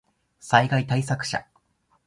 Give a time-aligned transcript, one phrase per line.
[0.39, 1.45] 災害対策車